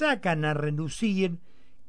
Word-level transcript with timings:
sacan 0.00 0.46
a 0.46 0.54
relucir 0.54 1.36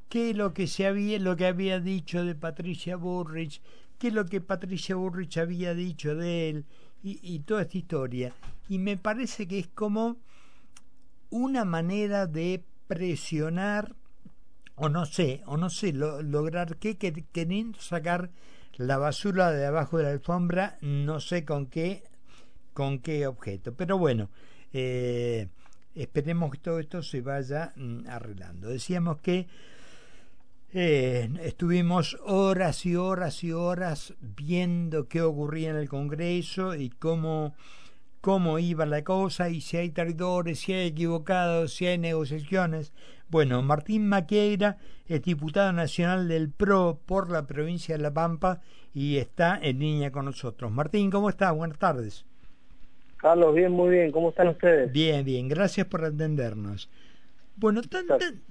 qué 0.09 0.31
es 0.31 0.35
lo 0.35 0.53
que 0.53 0.67
se 0.67 0.85
había, 0.85 1.19
lo 1.19 1.37
que 1.37 1.45
había 1.45 1.79
dicho 1.79 2.25
de 2.25 2.35
Patricia 2.35 2.97
Burrich, 2.97 3.61
qué 3.97 4.07
es 4.09 4.13
lo 4.13 4.25
que 4.25 4.41
Patricia 4.41 4.95
Burrich 4.95 5.37
había 5.37 5.73
dicho 5.73 6.15
de 6.15 6.49
él 6.49 6.65
y, 7.03 7.39
toda 7.39 7.61
esta 7.61 7.77
historia. 7.77 8.33
Y 8.67 8.79
me 8.79 8.97
parece 8.97 9.47
que 9.47 9.59
es 9.59 9.67
como 9.67 10.17
una 11.29 11.63
manera 11.63 12.27
de 12.27 12.63
presionar 12.87 13.95
o 14.75 14.89
no 14.89 15.05
sé, 15.05 15.43
o 15.45 15.55
no 15.55 15.69
sé, 15.69 15.93
lograr 15.93 16.77
qué, 16.77 16.97
que, 16.97 17.13
queriendo 17.31 17.79
sacar 17.79 18.31
la 18.75 18.97
basura 18.97 19.51
de 19.51 19.65
abajo 19.65 19.99
de 19.99 20.03
la 20.03 20.09
alfombra, 20.09 20.77
no 20.81 21.19
sé 21.19 21.45
con 21.45 21.67
qué, 21.67 22.03
con 22.73 22.99
qué 22.99 23.27
objeto. 23.27 23.73
Pero 23.73 23.97
bueno, 23.97 24.29
eh, 24.73 25.47
esperemos 25.95 26.51
que 26.51 26.57
todo 26.57 26.79
esto 26.79 27.03
se 27.03 27.21
vaya 27.21 27.73
mm, 27.75 28.07
arreglando. 28.07 28.69
Decíamos 28.69 29.19
que 29.21 29.47
eh, 30.73 31.29
estuvimos 31.41 32.17
horas 32.23 32.85
y 32.85 32.95
horas 32.95 33.43
y 33.43 33.51
horas 33.51 34.13
viendo 34.21 35.09
qué 35.09 35.21
ocurría 35.21 35.71
en 35.71 35.75
el 35.75 35.89
Congreso 35.89 36.75
y 36.75 36.89
cómo, 36.89 37.55
cómo 38.21 38.57
iba 38.57 38.85
la 38.85 39.03
cosa 39.03 39.49
y 39.49 39.59
si 39.59 39.77
hay 39.77 39.89
traidores, 39.89 40.59
si 40.59 40.71
hay 40.71 40.87
equivocados, 40.87 41.73
si 41.73 41.87
hay 41.87 41.97
negociaciones. 41.97 42.93
Bueno, 43.27 43.61
Martín 43.61 44.07
Maqueira 44.07 44.77
es 45.07 45.21
diputado 45.23 45.73
nacional 45.73 46.29
del 46.29 46.49
PRO 46.49 47.01
por 47.05 47.29
la 47.31 47.47
provincia 47.47 47.97
de 47.97 48.03
La 48.03 48.13
Pampa 48.13 48.61
y 48.93 49.17
está 49.17 49.59
en 49.61 49.79
línea 49.79 50.11
con 50.11 50.25
nosotros. 50.25 50.71
Martín, 50.71 51.11
¿cómo 51.11 51.29
estás? 51.29 51.53
Buenas 51.53 51.79
tardes. 51.79 52.25
Carlos, 53.21 53.53
bien, 53.53 53.71
muy 53.71 53.91
bien. 53.91 54.11
¿Cómo 54.11 54.29
están 54.29 54.47
ustedes? 54.47 54.91
Bien, 54.91 55.23
bien. 55.23 55.47
Gracias 55.47 55.85
por 55.85 56.03
atendernos. 56.03 56.89
Bueno, 57.55 57.81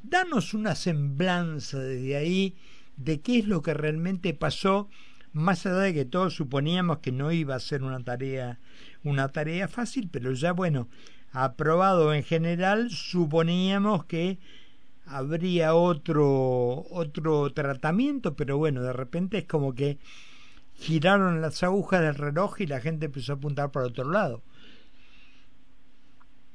danos 0.05 0.55
una 0.55 0.77
semblanza 0.77 1.80
desde 1.80 2.16
ahí 2.16 2.55
de 2.96 3.20
qué 3.20 3.40
es 3.40 3.46
lo 3.49 3.62
que 3.62 3.74
realmente 3.74 4.32
pasó, 4.32 4.88
más 5.32 5.66
allá 5.66 5.79
de 5.79 5.95
que 5.95 6.04
todos 6.04 6.35
suponíamos 6.35 6.99
que 6.99 7.10
no 7.10 7.32
iba 7.32 7.57
a 7.57 7.60
ser 7.60 7.82
una 7.82 8.04
tarea, 8.04 8.60
una 9.02 9.29
tarea 9.29 9.66
fácil, 9.66 10.09
pero 10.12 10.32
ya 10.32 10.52
bueno, 10.52 10.87
aprobado 11.32 12.15
en 12.15 12.23
general, 12.23 12.90
suponíamos 12.90 14.05
que 14.05 14.38
habría 15.05 15.74
otro 15.74 16.84
otro 16.90 17.52
tratamiento, 17.52 18.37
pero 18.37 18.59
bueno, 18.59 18.82
de 18.82 18.93
repente 18.93 19.38
es 19.38 19.45
como 19.46 19.74
que 19.74 19.99
giraron 20.74 21.40
las 21.40 21.62
agujas 21.65 22.02
del 22.02 22.15
reloj 22.15 22.60
y 22.60 22.66
la 22.66 22.80
gente 22.80 23.07
empezó 23.07 23.32
a 23.32 23.37
apuntar 23.37 23.73
para 23.73 23.87
otro 23.87 24.09
lado. 24.09 24.43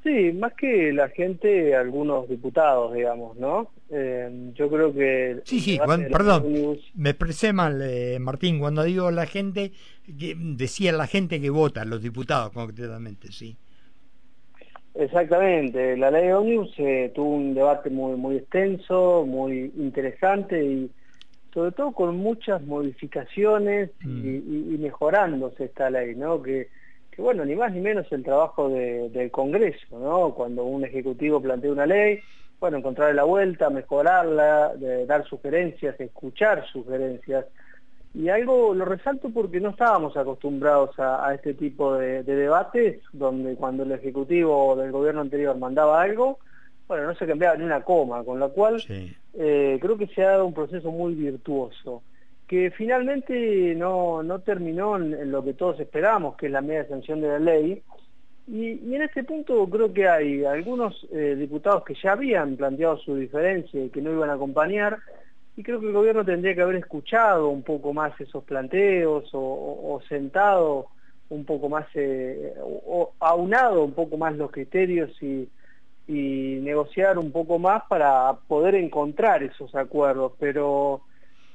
Sí, 0.05 0.31
más 0.33 0.53
que 0.53 0.93
la 0.93 1.09
gente, 1.09 1.75
algunos 1.75 2.29
diputados, 2.29 2.93
digamos, 2.93 3.35
¿no? 3.37 3.71
Eh, 3.89 4.51
yo 4.53 4.69
creo 4.69 4.93
que... 4.93 5.41
Sí, 5.45 5.59
sí, 5.59 5.79
perdón, 6.11 6.77
me 6.93 7.09
expresé 7.09 7.53
mal, 7.53 7.81
eh, 7.81 8.19
Martín, 8.19 8.59
cuando 8.59 8.83
digo 8.83 9.09
la 9.09 9.25
gente, 9.25 9.71
que, 10.05 10.35
decía 10.37 10.91
la 10.91 11.07
gente 11.07 11.41
que 11.41 11.49
vota, 11.49 11.85
los 11.85 12.03
diputados 12.03 12.51
concretamente, 12.51 13.31
sí. 13.31 13.57
Exactamente, 14.93 15.97
la 15.97 16.11
ley 16.11 16.27
de 16.27 16.35
Omnibus 16.35 16.73
eh, 16.77 17.11
tuvo 17.15 17.37
un 17.37 17.55
debate 17.55 17.89
muy, 17.89 18.15
muy 18.15 18.35
extenso, 18.35 19.25
muy 19.25 19.73
interesante 19.75 20.63
y 20.63 20.91
sobre 21.51 21.71
todo 21.71 21.93
con 21.93 22.15
muchas 22.17 22.61
modificaciones 22.61 23.89
y, 24.03 24.07
mm. 24.07 24.75
y 24.75 24.77
mejorándose 24.77 25.63
esta 25.63 25.89
ley, 25.89 26.13
¿no? 26.13 26.43
Que 26.43 26.67
que 27.15 27.21
bueno, 27.21 27.45
ni 27.45 27.55
más 27.55 27.71
ni 27.71 27.79
menos 27.79 28.11
el 28.11 28.23
trabajo 28.23 28.69
del 28.69 29.31
Congreso, 29.31 29.97
¿no? 29.97 30.33
Cuando 30.33 30.65
un 30.65 30.83
ejecutivo 30.83 31.41
plantea 31.41 31.71
una 31.71 31.85
ley, 31.85 32.19
bueno, 32.59 32.77
encontrarle 32.77 33.15
la 33.15 33.23
vuelta, 33.23 33.69
mejorarla, 33.69 34.73
dar 35.07 35.25
sugerencias, 35.25 35.99
escuchar 35.99 36.65
sugerencias. 36.67 37.45
Y 38.13 38.29
algo 38.29 38.73
lo 38.73 38.85
resalto 38.85 39.29
porque 39.29 39.59
no 39.59 39.69
estábamos 39.69 40.15
acostumbrados 40.17 40.97
a, 40.99 41.33
este 41.33 41.53
tipo 41.53 41.95
de, 41.95 42.23
debates, 42.23 43.01
donde 43.13 43.55
cuando 43.55 43.83
el 43.83 43.91
Ejecutivo 43.91 44.75
del 44.75 44.91
gobierno 44.91 45.21
anterior 45.21 45.57
mandaba 45.57 46.01
algo, 46.01 46.39
bueno, 46.87 47.07
no 47.07 47.15
se 47.15 47.27
cambiaba 47.27 47.57
ni 47.57 47.63
una 47.63 47.81
coma, 47.81 48.23
con 48.23 48.39
lo 48.39 48.51
cual 48.51 48.81
eh, 49.33 49.77
creo 49.81 49.97
que 49.97 50.07
se 50.07 50.23
ha 50.23 50.31
dado 50.31 50.45
un 50.45 50.53
proceso 50.53 50.91
muy 50.91 51.13
virtuoso 51.13 52.03
que 52.47 52.71
finalmente 52.71 53.73
no, 53.75 54.21
no 54.21 54.39
terminó 54.39 54.97
en, 54.97 55.31
lo 55.31 55.43
que 55.43 55.53
todos 55.53 55.79
esperábamos, 55.79 56.35
que 56.35 56.47
es 56.47 56.51
la 56.51 56.61
media 56.61 56.87
sanción 56.87 57.21
de 57.21 57.27
la 57.27 57.39
ley. 57.39 57.81
Y, 58.47 58.93
en 58.93 59.01
este 59.01 59.23
punto 59.23 59.67
creo 59.67 59.91
que 59.91 60.07
hay 60.07 60.45
algunos 60.45 61.07
eh, 61.11 61.35
diputados 61.37 61.83
que 61.83 61.95
ya 61.95 62.11
habían 62.11 62.55
planteado 62.55 62.97
su 62.97 63.15
diferencia 63.15 63.83
y 63.83 63.89
que 63.89 64.01
no 64.01 64.11
iban 64.11 64.29
a 64.29 64.33
acompañar, 64.33 64.99
y 65.57 65.63
creo 65.63 65.79
que 65.79 65.87
el 65.87 65.93
gobierno 65.93 66.25
tendría 66.25 66.53
que 66.53 66.61
haber 66.61 66.75
escuchado 66.75 67.47
un 67.49 67.63
poco 67.63 67.93
más 67.93 68.19
esos 68.19 68.43
planteos 68.43 69.29
o, 69.33 70.01
sentado 70.07 70.87
un 71.29 71.45
poco 71.45 71.69
más, 71.69 71.87
eh, 71.95 72.53
o, 72.61 73.13
aunado 73.19 73.83
un 73.83 73.93
poco 73.93 74.17
más 74.17 74.35
los 74.35 74.51
criterios 74.51 75.11
y, 75.23 75.49
y 76.07 76.59
negociar 76.61 77.17
un 77.17 77.31
poco 77.31 77.57
más 77.57 77.83
para 77.89 78.33
poder 78.47 78.75
encontrar 78.75 79.41
esos 79.43 79.73
acuerdos, 79.75 80.33
pero 80.37 81.01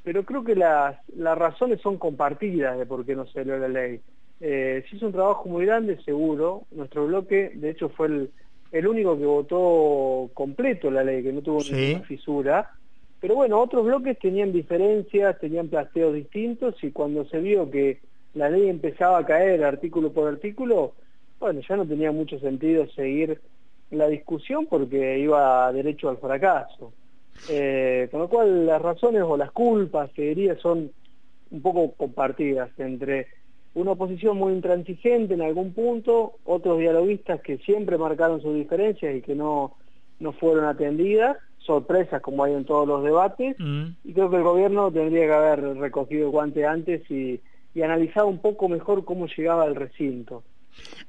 pero 0.03 0.25
creo 0.25 0.45
que 0.45 0.55
las, 0.55 0.97
las 1.15 1.37
razones 1.37 1.81
son 1.81 1.99
compartidas 1.99 2.79
de 2.79 2.87
por 2.87 3.05
qué 3.05 3.15
no 3.15 3.27
salió 3.27 3.59
la 3.59 3.69
ley. 3.69 4.01
Eh, 4.41 4.85
se 4.89 4.97
hizo 4.97 5.07
un 5.07 5.13
trabajo 5.13 5.49
muy 5.49 5.67
grande, 5.67 6.03
seguro. 6.05 6.63
Nuestro 6.71 7.07
bloque, 7.07 7.53
de 7.55 7.71
hecho, 7.71 7.91
fue 7.91 8.07
el, 8.07 8.31
el 8.73 8.87
único 8.87 9.19
que 9.19 9.27
votó 9.27 10.31
completo 10.33 10.91
la 10.91 11.05
ley, 11.05 11.23
que 11.23 11.33
no 11.33 11.43
tuvo 11.43 11.63
ninguna 11.63 12.05
fisura. 12.05 12.71
Pero 13.21 13.35
bueno, 13.35 13.61
otros 13.61 13.85
bloques 13.85 14.19
tenían 14.19 14.53
diferencias, 14.53 15.39
tenían 15.39 15.69
planteos 15.69 16.15
distintos 16.15 16.83
y 16.83 16.91
cuando 16.91 17.27
se 17.27 17.39
vio 17.39 17.71
que 17.71 18.01
la 18.33 18.49
ley 18.49 18.69
empezaba 18.69 19.19
a 19.19 19.27
caer 19.27 19.63
artículo 19.63 20.13
por 20.13 20.29
artículo, 20.29 20.95
bueno, 21.39 21.61
ya 21.69 21.77
no 21.77 21.87
tenía 21.87 22.13
mucho 22.13 22.39
sentido 22.39 22.89
seguir 22.91 23.41
la 23.91 24.09
discusión 24.09 24.67
porque 24.67 25.19
iba 25.19 25.71
derecho 25.73 26.09
al 26.09 26.17
fracaso. 26.17 26.95
Eh, 27.49 28.09
con 28.11 28.21
lo 28.21 28.29
cual 28.29 28.67
las 28.67 28.83
razones 28.83 29.23
o 29.23 29.37
las 29.37 29.51
culpas, 29.51 30.11
que 30.11 30.23
diría, 30.23 30.57
son 30.59 30.91
un 31.51 31.63
poco 31.63 31.93
compartidas 31.93 32.71
entre 32.79 33.29
una 33.75 33.93
oposición 33.93 34.37
muy 34.37 34.53
intransigente 34.53 35.35
en 35.35 35.43
algún 35.43 35.73
punto, 35.73 36.35
otros 36.45 36.79
dialoguistas 36.79 37.41
que 37.41 37.59
siempre 37.59 37.99
marcaron 37.99 38.43
sus 38.43 38.55
diferencias 38.55 39.15
y 39.15 39.23
que 39.23 39.35
no, 39.35 39.77
no 40.19 40.33
fueron 40.33 40.65
atendidas, 40.65 41.37
sorpresas 41.59 42.21
como 42.21 42.45
hay 42.45 42.55
en 42.55 42.65
todos 42.65 42.87
los 42.87 43.05
debates, 43.05 43.57
mm. 43.59 43.85
y 44.05 44.13
creo 44.13 44.31
que 44.31 44.37
el 44.37 44.43
gobierno 44.43 44.91
tendría 44.91 45.27
que 45.27 45.33
haber 45.33 45.77
recogido 45.79 46.27
el 46.27 46.31
guante 46.31 46.67
antes 46.67 47.09
y, 47.11 47.41
y 47.75 47.83
analizado 47.83 48.27
un 48.27 48.39
poco 48.39 48.69
mejor 48.69 49.05
cómo 49.05 49.27
llegaba 49.27 49.65
al 49.65 49.77
recinto. 49.77 50.43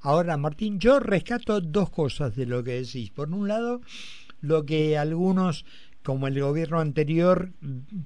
Ahora, 0.01 0.37
Martín, 0.37 0.79
yo 0.79 0.99
rescato 0.99 1.61
dos 1.61 1.89
cosas 1.89 2.35
de 2.35 2.45
lo 2.45 2.63
que 2.63 2.81
decís. 2.81 3.11
Por 3.11 3.29
un 3.29 3.47
lado, 3.47 3.81
lo 4.41 4.65
que 4.65 4.97
algunos 4.97 5.65
como 6.03 6.27
el 6.27 6.39
gobierno 6.39 6.79
anterior, 6.79 7.51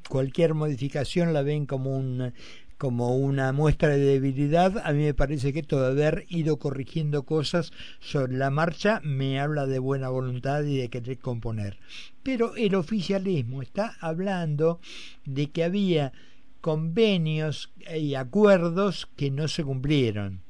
cualquier 0.09 0.53
modificación 0.53 1.33
la 1.33 1.41
ven 1.41 1.65
como 1.65 1.95
un 1.95 2.33
como 2.77 3.15
una 3.15 3.53
muestra 3.53 3.89
de 3.89 3.99
debilidad, 3.99 4.79
a 4.85 4.91
mí 4.91 5.03
me 5.03 5.13
parece 5.13 5.53
que 5.53 5.63
todo 5.63 5.85
haber 5.85 6.25
ido 6.27 6.57
corrigiendo 6.57 7.23
cosas 7.23 7.71
sobre 7.99 8.35
la 8.35 8.49
marcha 8.49 8.99
me 9.03 9.39
habla 9.39 9.65
de 9.65 9.79
buena 9.79 10.09
voluntad 10.09 10.63
y 10.63 10.77
de 10.77 10.89
querer 10.89 11.19
componer. 11.19 11.77
Pero 12.21 12.55
el 12.55 12.75
oficialismo 12.75 13.61
está 13.61 13.95
hablando 14.01 14.79
de 15.23 15.51
que 15.51 15.63
había 15.63 16.11
convenios 16.59 17.71
y 17.95 18.15
acuerdos 18.15 19.07
que 19.15 19.31
no 19.31 19.47
se 19.47 19.63
cumplieron. 19.63 20.44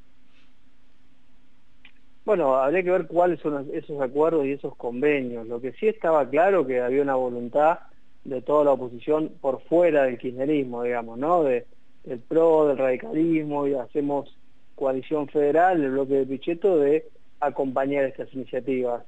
Bueno, 2.25 2.55
habría 2.55 2.81
que 2.81 2.89
ver 2.89 3.05
cuáles 3.05 3.39
son 3.39 3.69
esos 3.71 4.01
acuerdos 4.01 4.45
y 4.45 4.53
esos 4.53 4.75
convenios. 4.75 5.47
Lo 5.47 5.61
que 5.61 5.73
sí 5.73 5.87
estaba 5.87 6.27
claro 6.27 6.65
que 6.65 6.81
había 6.81 7.03
una 7.03 7.15
voluntad 7.15 7.79
de 8.23 8.41
toda 8.41 8.65
la 8.65 8.71
oposición 8.71 9.31
por 9.39 9.61
fuera 9.61 10.03
del 10.03 10.17
kirchnerismo, 10.17 10.81
digamos, 10.81 11.19
¿no? 11.19 11.43
De, 11.43 11.67
del 12.03 12.19
PRO, 12.19 12.67
del 12.67 12.79
radicalismo, 12.79 13.67
y 13.67 13.75
hacemos 13.75 14.35
coalición 14.73 15.27
federal, 15.27 15.83
el 15.83 15.91
bloque 15.91 16.15
de 16.15 16.25
Pichetto, 16.25 16.79
de 16.79 17.05
acompañar 17.39 18.05
estas 18.05 18.33
iniciativas. 18.33 19.03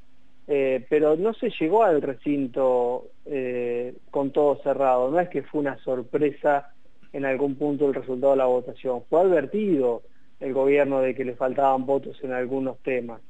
Eh, 0.47 0.85
pero 0.87 1.15
no 1.17 1.33
se 1.33 1.49
llegó 1.59 1.83
al 1.83 2.01
recinto 2.01 3.07
eh, 3.25 3.95
con 4.11 4.31
todo 4.31 4.61
cerrado, 4.63 5.11
no 5.11 5.19
es 5.19 5.27
que 5.27 5.41
fue 5.41 5.59
una 5.59 5.77
sorpresa 5.79 6.71
en 7.11 7.25
algún 7.25 7.55
punto 7.55 7.87
el 7.87 7.95
resultado 7.95 8.31
de 8.31 8.37
la 8.37 8.45
votación, 8.45 9.03
fue 9.09 9.21
advertido 9.21 10.03
el 10.39 10.53
gobierno 10.53 11.01
de 11.01 11.15
que 11.15 11.25
le 11.25 11.35
faltaban 11.35 11.85
votos 11.85 12.17
en 12.23 12.33
algunos 12.33 12.77
temas. 12.79 13.21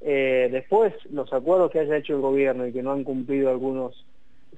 Eh, 0.00 0.48
después, 0.50 0.92
los 1.10 1.32
acuerdos 1.32 1.70
que 1.70 1.80
haya 1.80 1.96
hecho 1.96 2.14
el 2.14 2.20
gobierno 2.20 2.66
y 2.66 2.72
que 2.72 2.82
no 2.82 2.92
han 2.92 3.04
cumplido 3.04 3.50
algunos 3.50 4.04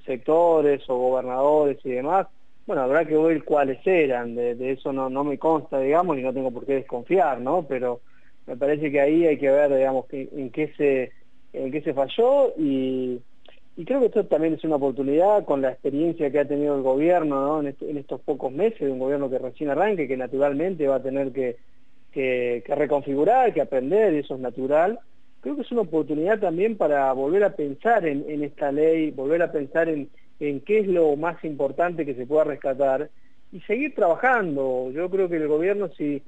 sectores 0.05 0.83
o 0.89 0.97
gobernadores 0.97 1.77
y 1.83 1.91
demás, 1.91 2.27
bueno, 2.65 2.81
habrá 2.81 3.05
que 3.05 3.15
ver 3.15 3.43
cuáles 3.43 3.85
eran, 3.85 4.35
de, 4.35 4.71
eso 4.71 4.91
no, 4.91 5.09
no 5.09 5.23
me 5.23 5.37
consta, 5.37 5.79
digamos, 5.79 6.17
y 6.17 6.21
no 6.21 6.33
tengo 6.33 6.51
por 6.51 6.65
qué 6.65 6.75
desconfiar, 6.75 7.39
¿no? 7.39 7.65
Pero 7.67 8.01
me 8.47 8.57
parece 8.57 8.91
que 8.91 8.99
ahí 8.99 9.25
hay 9.25 9.37
que 9.37 9.51
ver, 9.51 9.73
digamos, 9.75 10.05
en 10.11 10.49
qué 10.49 10.73
se, 10.75 11.11
en 11.53 11.71
qué 11.71 11.81
se 11.81 11.93
falló 11.93 12.53
y, 12.57 13.21
y 13.77 13.83
creo 13.83 13.99
que 13.99 14.05
esto 14.05 14.25
también 14.25 14.53
es 14.53 14.63
una 14.63 14.77
oportunidad 14.77 15.43
con 15.43 15.61
la 15.61 15.71
experiencia 15.71 16.31
que 16.31 16.39
ha 16.39 16.47
tenido 16.47 16.75
el 16.75 16.81
gobierno 16.81 17.59
en, 17.61 17.97
estos 17.97 18.21
pocos 18.21 18.51
meses, 18.51 18.79
de 18.79 18.91
un 18.91 18.99
gobierno 18.99 19.29
que 19.29 19.37
recién 19.37 19.69
arranque, 19.69 20.07
que 20.07 20.15
naturalmente 20.15 20.87
va 20.87 20.95
a 20.95 21.03
tener 21.03 21.33
que, 21.33 21.57
que, 22.15 22.63
reconfigurar, 22.75 23.53
que 23.53 23.61
aprender, 23.61 24.13
y 24.13 24.19
eso 24.19 24.35
es 24.35 24.39
natural. 24.39 24.99
Creo 25.41 25.57
que 25.57 25.63
es 25.63 25.71
una 25.73 25.81
oportunidad 25.81 26.39
también 26.39 26.77
para 26.77 27.11
volver 27.11 27.43
a 27.43 27.55
pensar 27.55 28.07
en, 28.07 28.41
esta 28.41 28.71
ley, 28.71 29.11
volver 29.11 29.41
a 29.41 29.51
pensar 29.51 29.89
en, 29.89 30.09
en 30.39 30.61
qué 30.61 30.79
es 30.79 30.87
lo 30.87 31.17
más 31.17 31.43
importante 31.43 32.05
que 32.05 32.15
se 32.15 32.25
pueda 32.25 32.45
rescatar 32.45 33.09
y 33.51 33.59
seguir 33.61 33.93
trabajando. 33.93 34.91
Yo 34.91 35.09
creo 35.09 35.27
que 35.27 35.35
el 35.35 35.49
gobierno 35.49 35.89
si 35.89 36.23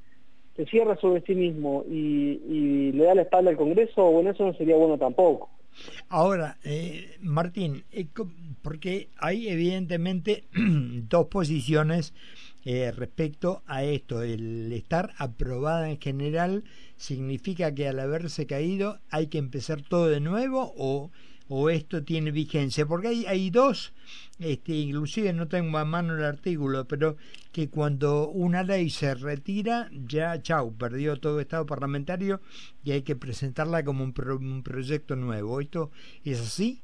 se 0.58 0.66
cierra 0.66 0.98
sobre 0.98 1.22
sí 1.22 1.36
mismo 1.36 1.86
y, 1.90 2.92
le 2.92 3.04
da 3.06 3.16
la 3.16 3.22
espalda 3.22 3.52
al 3.52 3.58
Congreso, 3.58 4.12
bueno, 4.12 4.32
eso 4.32 4.46
no 4.46 4.54
sería 4.56 4.76
bueno 4.76 4.98
tampoco. 4.98 5.50
Ahora, 6.10 6.58
eh, 6.66 7.18
Martín, 7.22 7.84
eh, 7.92 8.08
porque 8.62 9.08
hay 9.20 9.48
evidentemente 9.48 10.46
dos 10.54 11.28
posiciones 11.28 12.14
eh, 12.70 12.92
respecto 12.92 13.64
a 13.66 13.86
esto. 13.86 14.24
El 14.24 14.74
estar 14.74 15.14
aprobada 15.18 15.90
en 15.90 16.02
general 16.02 16.66
significa 16.98 17.74
que 17.74 17.88
al 17.88 17.98
haberse 17.98 18.46
caído 18.46 19.00
hay 19.10 19.28
que 19.28 19.38
empezar 19.38 19.84
todo 19.84 20.08
de 20.10 20.20
nuevo 20.20 20.74
o 20.76 21.10
o 21.50 21.70
esto 21.70 22.04
tiene 22.04 22.32
vigencia, 22.32 22.86
porque 22.86 23.08
hay, 23.08 23.26
hay 23.26 23.50
dos, 23.52 23.94
este, 24.38 24.74
inclusive 24.74 25.32
no 25.32 25.48
tengo 25.48 25.78
a 25.78 25.86
mano 25.86 26.18
el 26.18 26.26
artículo, 26.26 26.86
pero 26.90 27.16
que 27.54 27.70
cuando 27.70 28.28
una 28.28 28.64
ley 28.64 28.90
se 28.90 29.16
retira, 29.16 29.90
ya 29.94 30.42
chau, 30.42 30.76
perdió 30.76 31.16
todo 31.22 31.40
estado 31.40 31.66
parlamentario 31.66 32.42
y 32.84 32.92
hay 32.92 33.04
que 33.04 33.16
presentarla 33.16 33.86
como 33.86 34.04
un, 34.04 34.14
un 34.42 34.62
proyecto 34.62 35.16
nuevo. 35.16 35.62
¿Esto 35.62 35.90
es 36.26 36.42
así? 36.42 36.82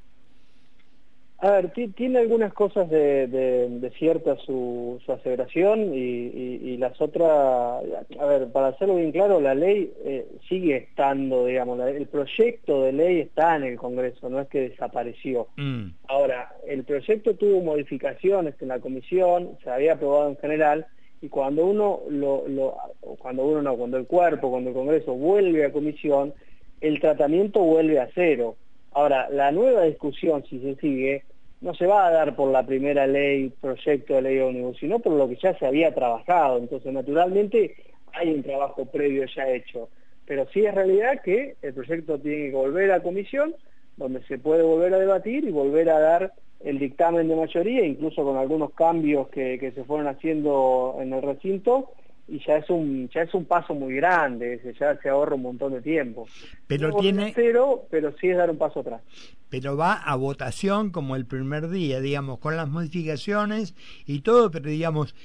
A 1.44 1.51
ver, 1.51 1.74
tiene 1.98 2.19
algunas 2.19 2.54
cosas 2.54 2.90
de, 2.90 3.92
cierta 4.00 4.38
su, 4.38 5.01
su 5.06 5.12
aseveración 5.12 5.94
y, 5.94 6.78
las 6.78 7.01
otras, 7.01 7.84
a 8.18 8.25
ver, 8.25 8.50
para 8.54 8.68
hacerlo 8.68 8.95
bien 8.95 9.12
claro, 9.12 9.42
la 9.42 9.54
ley 9.54 9.92
eh, 10.06 10.25
sigue 10.48 10.78
estando, 10.78 11.45
digamos, 11.45 11.81
el 11.81 12.07
proyecto 12.07 12.84
de 12.84 12.94
ley 12.94 13.19
está 13.19 13.57
en 13.57 13.63
el 13.63 13.75
Congreso, 13.75 14.30
no 14.30 14.40
es 14.40 14.48
que 14.48 14.69
desapareció. 14.69 15.50
Mm. 15.57 15.88
Ahora, 16.07 16.50
el 16.66 16.86
proyecto 16.86 17.36
tuvo 17.36 17.60
modificaciones 17.62 18.56
en 18.62 18.69
la 18.69 18.80
comisión, 18.80 19.57
se 19.66 19.69
había 19.69 19.94
aprobado 19.96 20.30
en 20.30 20.38
general, 20.38 20.88
y 21.22 21.28
cuando 21.28 21.66
uno, 21.66 22.04
lo, 22.10 22.48
lo, 22.48 22.78
cuando 23.19 23.44
uno 23.44 23.62
no, 23.62 23.75
cuando 23.75 23.98
el 23.98 24.07
cuerpo, 24.07 24.50
cuando 24.50 24.69
el 24.69 24.75
Congreso 24.75 25.13
vuelve 25.13 25.66
a 25.66 25.74
comisión, 25.74 26.34
el 26.80 27.01
tratamiento 27.01 27.60
vuelve 27.60 28.00
a 28.00 28.07
cero. 28.16 28.56
Ahora, 28.94 29.28
la 29.30 29.51
nueva 29.51 29.84
discusión, 29.84 30.46
si 30.50 30.60
se 30.60 30.75
sigue, 30.75 31.24
no 31.63 31.74
se 31.74 31.88
va 31.88 32.07
a 32.07 32.12
dar 32.12 32.36
por 32.36 32.51
la 32.51 32.65
primera 32.65 33.07
ley, 33.07 33.50
proyecto 33.62 34.15
de 34.15 34.21
ley 34.21 34.39
ómnibus, 34.39 34.77
sino 34.80 35.00
por 35.00 35.13
lo 35.13 35.30
que 35.30 35.38
ya 35.42 35.57
se 35.57 35.65
había 35.65 35.95
trabajado. 35.95 36.57
Entonces, 36.57 36.92
naturalmente, 36.92 37.77
hay 38.12 38.33
un 38.33 38.44
trabajo 38.44 38.86
previo 38.86 39.25
ya 39.33 39.48
hecho. 39.48 39.88
Pero 40.25 40.45
sí 40.54 40.65
es 40.65 40.75
realidad 40.75 41.21
que 41.24 41.56
el 41.62 41.74
proyecto 41.74 42.19
tiene 42.19 42.50
que 42.50 42.56
volver 42.56 42.92
a 42.92 43.01
comisión, 43.01 43.56
donde 43.95 44.21
se 44.24 44.38
puede 44.38 44.62
volver 44.62 44.94
a 44.94 45.00
debatir 45.00 45.45
y 45.45 45.51
volver 45.51 45.89
a 45.89 46.00
dar 46.00 46.33
el 46.65 46.80
dictamen 46.80 47.30
de 47.30 47.36
mayoría, 47.38 47.86
incluso 47.86 48.25
con 48.25 48.36
algunos 48.36 48.74
cambios 48.74 49.30
que, 49.30 49.57
que 49.57 49.71
se 49.71 49.86
fueron 49.86 50.07
haciendo 50.07 50.98
en 51.00 51.13
el 51.13 51.21
recinto, 51.21 51.92
y 52.28 52.40
ya 52.46 52.58
es 52.58 52.70
un 52.70 53.10
ya 53.10 53.24
es 53.24 53.34
un 53.34 53.46
paso 53.46 53.74
muy 53.74 53.96
grande 53.96 54.62
ya 54.80 54.98
se 55.02 55.10
ahorra 55.10 55.36
un 55.36 55.42
montón 55.42 55.74
de 55.74 55.81
tiempo. 55.81 56.28
Pero 56.68 56.96
tiene 56.96 57.34
pero 57.36 57.86
pero 57.90 58.16
sí 58.18 58.30
es 58.30 58.38
dar 58.38 58.50
un 58.50 58.58
paso 58.58 58.80
atrás. 58.80 59.02
Pero 59.50 59.75
va 59.75 59.94
a 59.94 60.16
votación 60.16 60.92
como 60.92 61.16
el 61.16 61.25
primer 61.25 61.70
día 61.70 62.00
digamos 62.00 62.40
con 62.40 62.56
las 62.56 62.70
modificaciones 62.70 63.75
y 64.06 64.22
todo 64.22 64.52
pero 64.52 64.70
digamos 64.70 65.16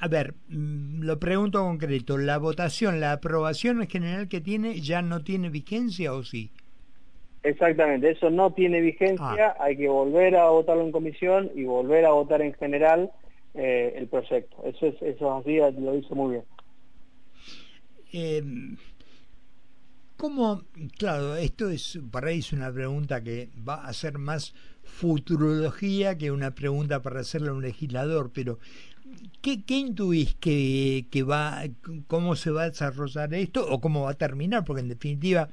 a 0.00 0.08
ver 0.08 0.34
mm, 0.48 1.02
lo 1.02 1.18
pregunto 1.18 1.60
concreto 1.60 2.18
la 2.18 2.38
votación 2.38 3.00
la 3.00 3.12
aprobación 3.12 3.82
en 3.82 3.88
general 3.88 4.28
que 4.28 4.40
tiene 4.40 4.80
ya 4.80 5.02
no 5.02 5.22
tiene 5.22 5.50
vigencia 5.50 6.12
o 6.12 6.22
sí 6.22 6.50
exactamente 7.42 8.10
eso 8.10 8.30
no 8.30 8.52
tiene 8.52 8.80
vigencia 8.80 9.48
ah. 9.48 9.56
hay 9.58 9.76
que 9.76 9.88
volver 9.88 10.36
a 10.36 10.50
votarlo 10.50 10.84
en 10.84 10.92
comisión 10.92 11.50
y 11.54 11.64
volver 11.64 12.04
a 12.06 12.10
votar 12.10 12.42
en 12.42 12.54
general 12.54 13.10
eh, 13.54 13.94
el 13.96 14.08
proyecto. 14.08 14.56
Eso 14.64 14.86
es 14.86 15.00
eso 15.02 15.34
así, 15.36 15.56
lo 15.56 15.96
hizo 15.96 16.14
muy 16.14 16.32
bien. 16.32 16.44
Eh, 18.12 18.42
¿Cómo, 20.16 20.62
claro, 20.96 21.36
esto 21.36 21.68
es, 21.70 21.98
para 22.10 22.28
ahí 22.28 22.38
es 22.38 22.52
una 22.52 22.72
pregunta 22.72 23.22
que 23.22 23.48
va 23.68 23.84
a 23.84 23.92
ser 23.92 24.18
más 24.18 24.54
futurología 24.84 26.16
que 26.16 26.30
una 26.30 26.54
pregunta 26.54 27.02
para 27.02 27.20
hacerle 27.20 27.48
a 27.48 27.52
un 27.52 27.62
legislador, 27.62 28.30
pero 28.32 28.58
¿qué, 29.42 29.64
qué 29.64 29.78
intuís 29.78 30.34
que, 30.36 31.06
que 31.10 31.22
va, 31.24 31.64
cómo 32.06 32.36
se 32.36 32.50
va 32.50 32.62
a 32.62 32.70
desarrollar 32.70 33.34
esto 33.34 33.66
o 33.68 33.80
cómo 33.80 34.02
va 34.02 34.12
a 34.12 34.14
terminar? 34.14 34.64
Porque 34.64 34.82
en 34.82 34.88
definitiva, 34.88 35.48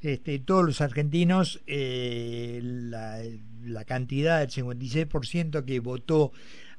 este, 0.00 0.38
todos 0.40 0.64
los 0.64 0.80
argentinos, 0.80 1.60
eh, 1.66 2.60
la, 2.62 3.22
la 3.64 3.84
cantidad 3.84 4.40
del 4.40 4.50
56% 4.50 5.64
que 5.64 5.80
votó 5.80 6.32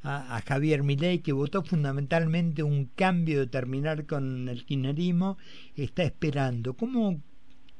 a, 0.04 0.42
Javier 0.46 0.84
Milei, 0.84 1.20
que 1.20 1.34
votó 1.34 1.64
fundamentalmente 1.64 2.64
un 2.64 2.90
cambio 2.96 3.40
de 3.40 3.48
terminar 3.48 4.06
con 4.06 4.48
el 4.48 4.66
kirchnerismo, 4.66 5.38
está 5.76 6.04
esperando. 6.04 6.74
¿Cómo 6.74 7.20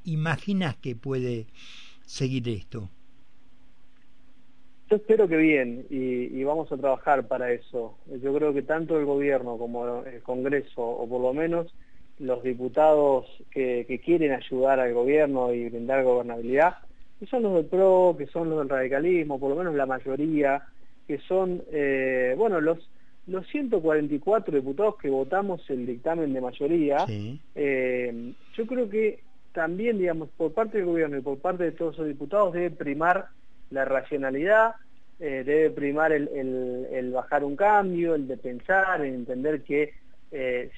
imaginas 0.04 0.76
que 0.78 0.96
puede 0.96 1.48
seguir 2.06 2.50
esto? 2.50 2.90
Yo 4.90 4.96
espero 4.96 5.28
que 5.28 5.38
bien 5.38 5.86
y, 5.90 6.44
vamos 6.44 6.72
a 6.72 6.78
trabajar 6.78 7.28
para 7.28 7.52
eso. 7.52 7.98
Yo 8.24 8.34
creo 8.34 8.54
que 8.54 8.64
tanto 8.64 8.98
el 8.98 9.06
gobierno 9.06 9.58
como 9.58 10.04
el 10.04 10.22
Congreso, 10.24 10.82
o 10.82 11.08
por 11.08 11.22
lo 11.22 11.34
menos 11.34 11.74
los 12.18 12.44
diputados 12.44 13.28
que, 13.52 13.86
que 13.88 14.00
quieren 14.00 14.34
ayudar 14.34 14.80
al 14.80 14.94
gobierno 14.94 15.54
y 15.54 15.70
brindar 15.70 16.04
gobernabilidad, 16.04 16.78
que 17.20 17.28
son 17.28 17.44
los 17.44 17.54
del 17.54 17.66
PRO, 17.66 18.16
que 18.18 18.28
son 18.28 18.50
los 18.50 18.60
del 18.60 18.70
radicalismo, 18.70 19.40
por 19.40 19.52
lo 19.52 19.56
menos 19.56 19.76
la 19.76 19.86
mayoría, 19.86 20.64
que 21.10 21.18
son, 21.28 21.64
eh, 21.72 22.36
bueno, 22.38 22.62
los, 22.62 22.88
los 23.26 23.48
144 23.48 24.56
diputados 24.56 24.96
que 24.98 25.10
votamos 25.10 25.68
el 25.72 25.88
dictamen 25.88 26.32
de 26.34 26.40
mayoría, 26.40 26.98
eh, 27.56 28.34
yo 28.56 28.68
creo 28.68 28.88
que 28.88 29.24
también, 29.52 29.98
digamos, 29.98 30.30
por 30.38 30.54
parte 30.54 30.78
del 30.78 30.86
gobierno 30.86 31.18
y 31.18 31.22
por 31.22 31.40
parte 31.40 31.64
de 31.64 31.72
todos 31.72 31.98
los 31.98 32.08
diputados 32.08 32.54
debe 32.54 32.70
primar 32.70 33.30
la 33.72 33.86
racionalidad, 33.86 34.76
eh, 35.20 35.42
debe 35.44 35.72
primar 35.72 36.12
el, 36.12 36.28
el, 36.92 37.12
bajar 37.12 37.44
un 37.44 37.56
cambio, 37.56 38.14
el 38.14 38.28
de 38.28 38.38
pensar, 38.38 39.02
el 39.02 39.16
entender 39.16 39.64
que 39.64 39.96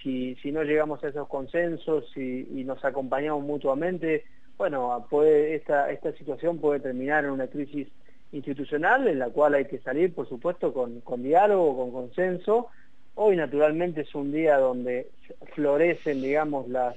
si, 0.02 0.36
si 0.36 0.54
no 0.54 0.64
llegamos 0.64 1.04
a 1.04 1.10
esos 1.10 1.28
consensos 1.28 2.06
y, 2.16 2.48
y 2.58 2.64
nos 2.64 2.86
acompañamos 2.86 3.44
mutuamente, 3.44 4.24
bueno, 4.58 5.06
puede, 5.10 5.56
esta, 5.56 5.92
esta 5.92 6.14
situación 6.14 6.58
puede 6.60 6.80
terminar 6.80 7.26
en 7.26 7.32
una 7.32 7.48
crisis 7.48 7.90
institucional 8.32 9.08
en 9.08 9.20
la 9.20 9.30
cual 9.30 9.56
hay 9.56 9.66
que 9.66 9.80
salir, 9.80 10.14
por 10.14 10.28
supuesto, 10.28 10.74
con, 10.74 11.02
con 11.02 11.24
diálogo, 11.24 11.78
con 11.78 11.92
consenso. 11.92 12.68
Hoy, 13.16 13.36
naturalmente, 13.36 14.02
es 14.02 14.16
un 14.16 14.32
día 14.32 14.58
donde 14.58 15.10
florecen, 15.54 16.22
digamos, 16.22 16.70
las, 16.70 16.96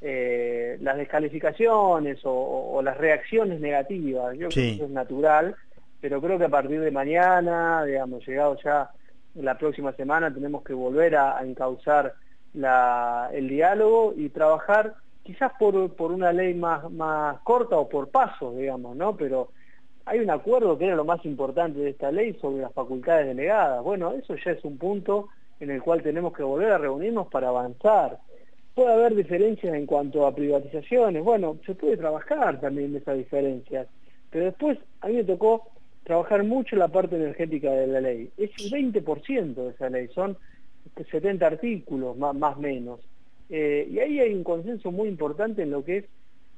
eh, 0.00 0.78
las 0.80 0.96
descalificaciones 0.96 2.20
o, 2.24 2.80
las 2.82 2.96
reacciones 2.96 3.60
negativas. 3.60 4.36
Yo 4.38 4.48
creo 4.48 4.50
que 4.50 4.70
eso 4.70 4.84
es 4.84 4.90
natural, 4.90 5.54
pero 6.00 6.20
creo 6.20 6.38
que 6.38 6.46
a 6.46 6.50
partir 6.50 6.80
de 6.80 6.90
mañana, 6.90 7.84
digamos, 7.84 8.26
llegado 8.26 8.56
ya 8.64 8.90
la 9.34 9.58
próxima 9.58 9.92
semana, 9.92 10.32
tenemos 10.32 10.64
que 10.64 10.72
volver 10.72 11.16
a, 11.16 11.42
encauzar 11.42 12.14
la, 12.54 13.30
el 13.32 13.48
diálogo 13.48 14.14
y 14.16 14.30
trabajar 14.30 14.94
quizás 15.22 15.52
por, 15.58 15.94
por 15.94 16.10
una 16.10 16.32
ley 16.32 16.54
más, 16.54 16.90
más 16.90 17.38
corta 17.40 17.76
o 17.76 17.88
por 17.88 18.08
pasos, 18.08 18.56
digamos, 18.56 18.96
¿no? 18.96 19.16
Pero 19.16 19.50
hay 20.10 20.18
un 20.18 20.30
acuerdo 20.30 20.76
que 20.76 20.86
era 20.86 20.96
lo 20.96 21.04
más 21.04 21.24
importante 21.24 21.78
de 21.78 21.90
esta 21.90 22.10
ley 22.10 22.36
sobre 22.40 22.62
las 22.62 22.72
facultades 22.72 23.28
delegadas. 23.28 23.80
Bueno, 23.84 24.12
eso 24.12 24.34
ya 24.44 24.50
es 24.50 24.64
un 24.64 24.76
punto 24.76 25.28
en 25.60 25.70
el 25.70 25.80
cual 25.80 26.02
tenemos 26.02 26.32
que 26.32 26.42
volver 26.42 26.72
a 26.72 26.78
reunirnos 26.78 27.28
para 27.28 27.46
avanzar. 27.46 28.18
Puede 28.74 28.92
haber 28.92 29.14
diferencias 29.14 29.72
en 29.72 29.86
cuanto 29.86 30.26
a 30.26 30.34
privatizaciones, 30.34 31.22
bueno, 31.22 31.58
se 31.64 31.76
puede 31.76 31.96
trabajar 31.96 32.60
también 32.60 32.96
esas 32.96 33.18
diferencias, 33.18 33.86
pero 34.30 34.46
después 34.46 34.78
a 35.00 35.06
mí 35.06 35.14
me 35.14 35.24
tocó 35.24 35.68
trabajar 36.02 36.42
mucho 36.42 36.74
la 36.74 36.88
parte 36.88 37.14
energética 37.14 37.70
de 37.70 37.86
la 37.86 38.00
ley. 38.00 38.30
Es 38.36 38.50
el 38.58 38.72
20% 38.72 39.54
de 39.54 39.70
esa 39.70 39.90
ley, 39.90 40.08
son 40.08 40.36
70 41.08 41.46
artículos 41.46 42.16
más 42.16 42.56
o 42.56 42.60
menos. 42.60 42.98
Eh, 43.48 43.86
y 43.88 44.00
ahí 44.00 44.18
hay 44.18 44.34
un 44.34 44.42
consenso 44.42 44.90
muy 44.90 45.06
importante 45.06 45.62
en 45.62 45.70
lo 45.70 45.84
que 45.84 45.98
es 45.98 46.04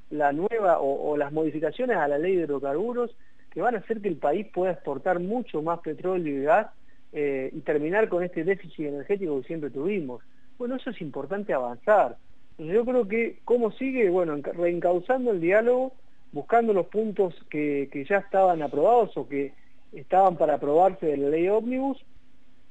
la 0.08 0.32
nueva 0.32 0.78
o 0.80 1.16
las 1.18 1.32
modificaciones 1.32 1.96
a 1.98 2.08
la 2.08 2.18
ley 2.18 2.36
de 2.36 2.44
hidrocarburos 2.44 3.14
que 3.52 3.60
van 3.60 3.74
a 3.74 3.78
hacer 3.78 4.00
que 4.00 4.08
el 4.08 4.16
país 4.16 4.46
pueda 4.52 4.72
exportar 4.72 5.20
mucho 5.20 5.62
más 5.62 5.80
petróleo 5.80 6.40
y 6.40 6.44
gas 6.44 6.68
eh, 7.12 7.50
y 7.52 7.60
terminar 7.60 8.08
con 8.08 8.24
este 8.24 8.44
déficit 8.44 8.86
energético 8.86 9.40
que 9.40 9.46
siempre 9.46 9.70
tuvimos. 9.70 10.22
Bueno, 10.58 10.76
eso 10.76 10.90
es 10.90 11.00
importante 11.00 11.52
avanzar. 11.52 12.16
yo 12.58 12.84
creo 12.84 13.06
que, 13.06 13.40
¿cómo 13.44 13.70
sigue? 13.72 14.08
Bueno, 14.08 14.36
reencauzando 14.36 15.32
el 15.32 15.40
diálogo 15.40 15.92
buscando 16.32 16.72
los 16.72 16.86
puntos 16.86 17.34
que, 17.50 18.06
ya 18.08 18.18
estaban 18.18 18.62
aprobados 18.62 19.14
o 19.16 19.28
que 19.28 19.52
estaban 19.92 20.36
para 20.36 20.54
aprobarse 20.54 21.06
de 21.06 21.18
la 21.18 21.28
ley 21.28 21.48
ómnibus 21.48 22.02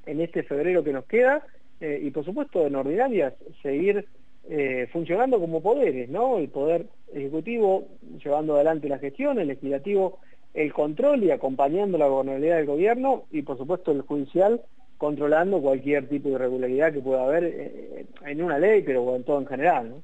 en 0.07 0.19
este 0.19 0.41
febrero 0.41 0.83
que 0.83 0.93
nos 0.93 1.05
queda 1.05 1.45
eh, 1.79 1.99
y 2.01 2.09
por 2.09 2.25
supuesto 2.25 2.65
en 2.65 2.75
ordinarias 2.75 3.35
seguir 3.61 4.07
eh, 4.49 4.87
funcionando 4.91 5.39
como 5.39 5.61
poderes, 5.61 6.09
¿no? 6.09 6.39
El 6.39 6.49
poder 6.49 6.87
ejecutivo 7.13 7.87
llevando 8.23 8.55
adelante 8.55 8.89
la 8.89 8.97
gestión, 8.97 9.37
el 9.37 9.49
legislativo 9.49 10.19
el 10.53 10.73
control 10.73 11.23
y 11.23 11.31
acompañando 11.31 11.97
la 11.97 12.07
gobernabilidad 12.07 12.57
del 12.57 12.65
gobierno 12.65 13.23
y 13.31 13.41
por 13.41 13.57
supuesto 13.57 13.91
el 13.91 14.01
judicial 14.01 14.61
controlando 14.97 15.59
cualquier 15.59 16.07
tipo 16.07 16.29
de 16.29 16.35
irregularidad 16.35 16.93
que 16.93 16.99
pueda 16.99 17.23
haber 17.23 17.43
eh, 17.43 18.05
en 18.23 18.43
una 18.43 18.59
ley, 18.59 18.83
pero 18.83 19.15
en 19.15 19.23
todo 19.23 19.39
en 19.39 19.47
general. 19.47 19.89
¿no? 19.89 20.03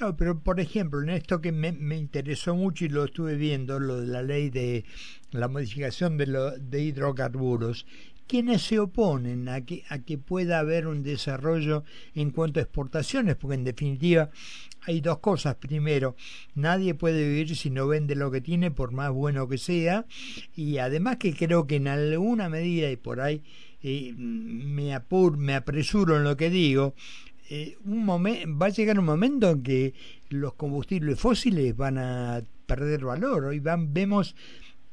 No, 0.00 0.16
pero 0.16 0.38
por 0.38 0.60
ejemplo, 0.60 1.02
en 1.02 1.10
esto 1.10 1.40
que 1.40 1.50
me, 1.50 1.72
me, 1.72 1.96
interesó 1.96 2.54
mucho 2.54 2.84
y 2.84 2.88
lo 2.88 3.04
estuve 3.04 3.34
viendo, 3.34 3.80
lo 3.80 4.00
de 4.00 4.06
la 4.06 4.22
ley 4.22 4.48
de 4.50 4.84
la 5.32 5.48
modificación 5.48 6.16
de, 6.16 6.28
lo, 6.28 6.52
de 6.52 6.80
hidrocarburos, 6.82 7.84
quienes 8.28 8.62
se 8.62 8.78
oponen 8.78 9.48
a 9.48 9.62
que, 9.62 9.82
a 9.88 9.98
que 9.98 10.18
pueda 10.18 10.60
haber 10.60 10.86
un 10.86 11.02
desarrollo 11.02 11.82
en 12.14 12.30
cuanto 12.30 12.60
a 12.60 12.62
exportaciones, 12.62 13.34
porque 13.34 13.54
en 13.54 13.64
definitiva 13.64 14.30
hay 14.82 15.00
dos 15.00 15.18
cosas. 15.18 15.56
Primero, 15.56 16.14
nadie 16.54 16.94
puede 16.94 17.26
vivir 17.26 17.56
si 17.56 17.70
no 17.70 17.88
vende 17.88 18.14
lo 18.14 18.30
que 18.30 18.40
tiene, 18.40 18.70
por 18.70 18.92
más 18.92 19.10
bueno 19.10 19.48
que 19.48 19.58
sea, 19.58 20.06
y 20.54 20.78
además 20.78 21.16
que 21.16 21.34
creo 21.34 21.66
que 21.66 21.76
en 21.76 21.88
alguna 21.88 22.48
medida, 22.48 22.90
y 22.90 22.96
por 22.96 23.20
ahí 23.20 23.42
eh, 23.82 24.12
me, 24.16 24.94
apur, 24.94 25.36
me 25.36 25.54
apresuro 25.54 26.16
en 26.16 26.24
lo 26.24 26.36
que 26.36 26.50
digo, 26.50 26.94
eh, 27.50 27.76
un 27.84 28.06
va 28.06 28.66
a 28.66 28.70
llegar 28.70 28.98
un 28.98 29.06
momento 29.06 29.50
en 29.50 29.62
que 29.62 29.94
los 30.28 30.54
combustibles 30.54 31.18
fósiles 31.18 31.74
van 31.74 31.96
a 31.96 32.42
perder 32.66 33.04
valor. 33.04 33.46
Hoy 33.46 33.58
van, 33.60 33.94
vemos 33.94 34.36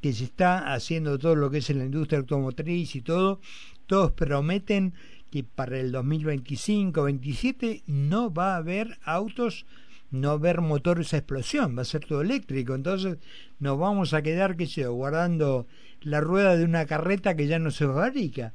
que 0.06 0.12
se 0.12 0.22
está 0.22 0.72
haciendo 0.72 1.18
todo 1.18 1.34
lo 1.34 1.50
que 1.50 1.58
es 1.58 1.68
en 1.68 1.78
la 1.78 1.84
industria 1.84 2.20
automotriz 2.20 2.94
y 2.94 3.00
todo, 3.00 3.40
todos 3.86 4.12
prometen 4.12 4.94
que 5.32 5.42
para 5.42 5.80
el 5.80 5.92
2025-27 5.92 7.82
no 7.88 8.32
va 8.32 8.54
a 8.54 8.58
haber 8.58 8.98
autos, 9.02 9.66
no 10.12 10.28
va 10.28 10.34
a 10.34 10.36
haber 10.36 10.60
motores 10.60 11.12
a 11.12 11.16
explosión, 11.16 11.76
va 11.76 11.82
a 11.82 11.84
ser 11.84 12.04
todo 12.04 12.20
eléctrico. 12.20 12.76
Entonces 12.76 13.18
nos 13.58 13.80
vamos 13.80 14.14
a 14.14 14.22
quedar, 14.22 14.56
qué 14.56 14.66
sé 14.66 14.86
guardando 14.86 15.66
la 16.02 16.20
rueda 16.20 16.56
de 16.56 16.64
una 16.64 16.86
carreta 16.86 17.34
que 17.34 17.48
ya 17.48 17.58
no 17.58 17.72
se 17.72 17.86
fabrica. 17.86 18.52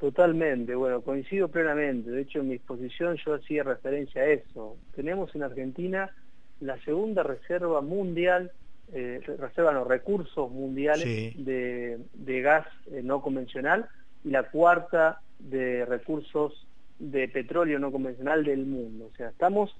Totalmente, 0.00 0.74
bueno, 0.74 1.02
coincido 1.02 1.48
plenamente. 1.48 2.10
De 2.10 2.22
hecho, 2.22 2.40
en 2.40 2.48
mi 2.48 2.54
exposición 2.54 3.18
yo 3.26 3.34
hacía 3.34 3.62
referencia 3.62 4.22
a 4.22 4.26
eso. 4.28 4.78
Tenemos 4.96 5.34
en 5.34 5.42
Argentina 5.42 6.10
la 6.60 6.82
segunda 6.82 7.22
reserva 7.22 7.82
mundial, 7.82 8.52
eh, 8.92 9.20
reserva 9.38 9.72
los 9.72 9.86
recursos 9.86 10.50
mundiales 10.50 11.04
de, 11.04 11.98
de, 12.12 12.40
gas 12.40 12.66
eh, 12.90 13.00
no 13.02 13.22
convencional 13.22 13.86
y 14.24 14.30
la 14.30 14.44
cuarta 14.44 15.20
de 15.38 15.84
recursos 15.86 16.66
de 16.98 17.28
petróleo 17.28 17.78
no 17.78 17.90
convencional 17.90 18.44
del 18.44 18.66
mundo. 18.66 19.10
O 19.12 19.16
sea, 19.16 19.30
estamos 19.30 19.74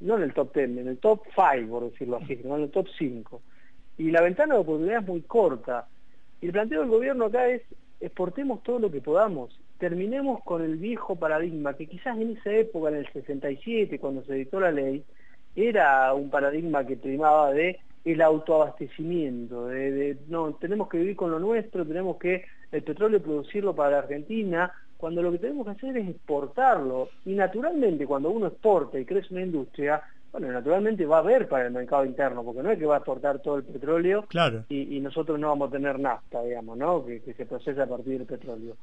no 0.00 0.16
en 0.16 0.22
el 0.22 0.34
top 0.34 0.54
10, 0.54 0.78
en 0.78 0.88
el 0.88 0.98
top 0.98 1.22
5, 1.34 1.68
por 1.68 1.90
decirlo 1.90 2.18
así, 2.22 2.40
no 2.44 2.56
en 2.56 2.64
el 2.64 2.70
top 2.70 2.86
5. 2.98 3.42
Y 3.98 4.10
la 4.10 4.22
ventana 4.22 4.54
de 4.54 4.60
oportunidad 4.60 5.02
es 5.02 5.08
muy 5.08 5.22
corta. 5.22 5.88
Y 6.40 6.46
el 6.46 6.52
planteo 6.52 6.80
del 6.80 6.90
gobierno 6.90 7.26
acá 7.26 7.48
es 7.48 7.62
exportemos 8.00 8.62
todo 8.62 8.78
lo 8.78 8.90
que 8.90 9.00
podamos, 9.00 9.58
terminemos 9.78 10.42
con 10.42 10.62
el 10.62 10.76
viejo 10.76 11.16
paradigma, 11.16 11.74
que 11.74 11.86
quizás 11.86 12.18
en 12.18 12.36
esa 12.36 12.52
época, 12.52 12.88
en 12.88 12.96
el 12.96 13.12
67, 13.12 13.98
cuando 13.98 14.24
se 14.24 14.34
editó 14.34 14.60
la 14.60 14.72
ley, 14.72 15.04
era 15.54 16.12
un 16.14 16.30
paradigma 16.30 16.86
que 16.86 16.96
primaba 16.96 17.52
de 17.52 17.78
el 18.04 18.22
autoabastecimiento, 18.22 19.66
de, 19.66 20.16
no, 20.28 20.54
tenemos 20.54 20.88
que 20.88 20.98
vivir 20.98 21.16
con 21.16 21.30
lo 21.30 21.38
nuestro, 21.38 21.86
tenemos 21.86 22.16
que 22.16 22.44
el 22.72 22.82
petróleo 22.82 23.22
producirlo 23.22 23.74
para 23.74 23.90
la 23.90 23.98
Argentina, 23.98 24.72
cuando 24.96 25.22
lo 25.22 25.32
que 25.32 25.38
tenemos 25.38 25.66
que 25.66 25.72
hacer 25.72 25.96
es 25.96 26.08
exportarlo. 26.08 27.08
Y 27.24 27.32
naturalmente 27.32 28.06
cuando 28.06 28.30
uno 28.30 28.46
exporta 28.46 28.98
y 28.98 29.04
crece 29.04 29.34
una 29.34 29.42
industria, 29.42 30.02
bueno, 30.32 30.52
naturalmente 30.52 31.04
va 31.06 31.16
a 31.16 31.20
haber 31.20 31.48
para 31.48 31.66
el 31.66 31.72
mercado 31.72 32.04
interno, 32.04 32.44
porque 32.44 32.62
no 32.62 32.70
es 32.70 32.78
que 32.78 32.86
va 32.86 32.96
a 32.96 32.98
exportar 32.98 33.40
todo 33.40 33.56
el 33.56 33.64
petróleo 33.64 34.26
y, 34.68 35.00
nosotros 35.00 35.40
no 35.40 35.48
vamos 35.48 35.68
a 35.68 35.72
tener 35.72 35.98
nafta, 35.98 36.42
digamos, 36.42 36.78
¿no? 36.78 37.04
Que, 37.04 37.20
se 37.36 37.46
procesa 37.46 37.82
a 37.82 37.86
partir 37.86 38.18
del 38.18 38.26
petróleo. 38.26 38.76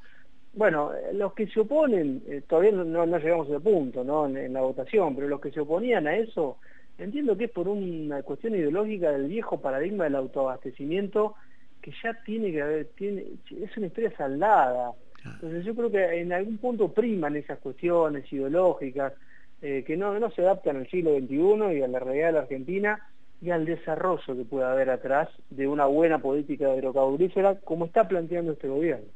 Bueno, 0.53 0.91
eh, 0.93 1.13
los 1.13 1.33
que 1.33 1.47
se 1.47 1.61
oponen, 1.61 2.23
eh, 2.27 2.41
todavía 2.47 2.71
no, 2.71 3.05
llegamos 3.05 3.47
a 3.47 3.51
ese 3.51 3.59
punto, 3.61 4.03
¿no? 4.03 4.25
En, 4.25 4.51
la 4.51 4.61
votación, 4.61 5.15
pero 5.15 5.27
los 5.27 5.39
que 5.39 5.51
se 5.51 5.61
oponían 5.61 6.07
a 6.07 6.15
eso, 6.17 6.57
entiendo 6.97 7.37
que 7.37 7.45
es 7.45 7.51
por 7.51 7.67
una 7.67 8.23
cuestión 8.23 8.55
ideológica 8.55 9.11
del 9.11 9.27
viejo 9.27 9.59
paradigma 9.59 10.05
del 10.05 10.15
autoabastecimiento 10.15 11.35
que 11.81 11.91
ya 12.03 12.13
tiene 12.25 12.51
que 12.51 12.61
haber, 12.61 12.85
tiene, 12.95 13.23
es 13.49 13.77
una 13.77 13.87
historia 13.87 14.15
saldada. 14.17 14.91
Entonces 15.23 15.65
yo 15.65 15.75
creo 15.75 15.91
que 15.91 16.21
en 16.21 16.31
algún 16.31 16.57
punto 16.57 16.91
priman 16.93 17.35
esas 17.35 17.59
cuestiones 17.59 18.31
ideológicas, 18.31 19.13
eh, 19.61 19.83
que 19.85 19.97
no, 19.97 20.17
no 20.19 20.31
se 20.31 20.41
adaptan 20.41 20.77
al 20.77 20.89
siglo 20.89 21.17
XXI 21.17 21.77
y 21.77 21.81
a 21.81 21.87
la 21.87 21.99
realidad 21.99 22.27
de 22.27 22.33
la 22.33 22.39
Argentina 22.41 23.01
y 23.41 23.49
al 23.49 23.65
desarrollo 23.65 24.35
que 24.35 24.45
puede 24.45 24.65
haber 24.65 24.89
atrás 24.89 25.29
de 25.49 25.67
una 25.67 25.85
buena 25.85 26.19
política 26.19 26.75
hidrocarburífera 26.75 27.59
como 27.61 27.85
está 27.85 28.07
planteando 28.07 28.53
este 28.53 28.67
gobierno. 28.67 29.07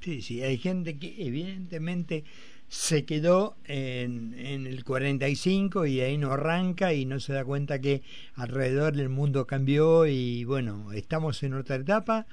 Sí, 0.00 0.22
sí, 0.22 0.42
hay 0.42 0.56
gente 0.56 0.98
que 0.98 1.14
evidentemente 1.18 2.24
se 2.68 3.04
quedó 3.04 3.56
en, 3.64 4.34
en, 4.38 4.66
el 4.66 4.84
45 4.84 5.86
y 5.86 6.00
ahí 6.00 6.18
no 6.18 6.32
arranca 6.32 6.92
y 6.92 7.04
no 7.04 7.20
se 7.20 7.32
da 7.32 7.44
cuenta 7.44 7.80
que 7.80 8.02
alrededor 8.34 8.94
del 8.94 9.08
mundo 9.08 9.46
cambió 9.46 10.06
y 10.06 10.44
bueno, 10.44 10.92
estamos 10.92 11.42
en 11.42 11.54
otra 11.54 11.76
etapa, 11.76 12.26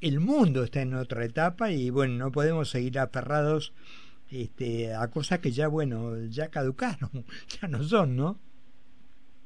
el 0.00 0.20
mundo 0.20 0.64
está 0.64 0.82
en 0.82 0.94
otra 0.94 1.24
etapa 1.24 1.70
y 1.70 1.90
bueno, 1.90 2.14
no 2.14 2.32
podemos 2.32 2.70
seguir 2.70 2.98
aferrados 2.98 3.72
este, 4.30 4.94
a 4.94 5.08
cosas 5.08 5.38
que 5.40 5.50
ya, 5.50 5.68
bueno, 5.68 6.24
ya 6.26 6.48
caducaron, 6.48 7.10
ya 7.60 7.68
no 7.68 7.82
son, 7.82 8.16
¿no? 8.16 8.38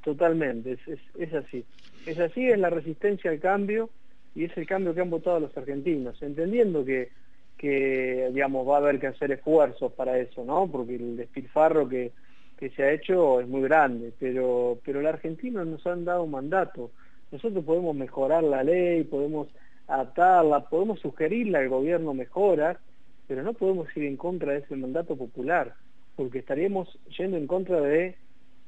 Totalmente, 0.05 0.79
es, 0.87 1.01
es, 1.19 1.35
así. 1.35 1.65
Es 2.07 2.19
así, 2.21 2.47
es 2.47 2.59
la 2.59 2.71
resistencia 2.71 3.33
al 3.33 3.41
cambio 3.41 3.91
y 4.37 4.45
es 4.45 4.57
el 4.57 4.67
cambio 4.67 4.95
que 4.95 5.01
han 5.01 5.11
votado 5.11 5.41
los 5.41 5.57
argentinos, 5.57 6.23
entendiendo 6.23 6.85
que, 6.85 7.11
que 7.57 8.31
digamos, 8.33 8.69
va 8.69 8.77
a 8.77 8.79
haber 8.79 8.99
que 9.01 9.07
hacer 9.09 9.33
esfuerzos 9.33 9.93
para 9.93 10.19
eso, 10.19 10.45
¿no? 10.45 10.69
Porque 10.71 10.97
el 10.97 11.17
despilfarro 11.17 11.89
que, 11.89 12.13
que 12.59 12.71
se 12.71 12.83
ha 12.83 12.93
hecho 12.93 13.41
es 13.41 13.49
muy 13.49 13.63
grande, 13.63 14.13
pero, 14.19 14.79
pero 14.85 15.01
los 15.01 15.13
argentinos 15.13 15.67
nos 15.67 15.87
han 15.87 16.05
dado 16.05 16.25
un 16.25 16.31
mandato. 16.31 16.91
Nosotros 17.31 17.65
podemos 17.65 17.97
mejorar 17.97 18.45
la 18.45 18.63
ley, 18.63 19.05
podemos 19.05 19.49
adaptarla, 19.89 20.69
podemos 20.69 21.01
sugerirle 21.01 21.59
al 21.59 21.69
gobierno 21.69 22.15
mejoras, 22.15 22.79
pero 23.27 23.43
no 23.43 23.53
podemos 23.55 23.89
ir 23.97 24.05
en 24.05 24.17
contra 24.17 24.53
de 24.53 24.59
ese 24.59 24.77
mandato 24.77 25.17
popular, 25.17 25.75
porque 26.15 26.39
estaríamos 26.39 26.99
yendo 27.17 27.37
en 27.37 27.47
contra 27.47 27.81
de, 27.81 28.17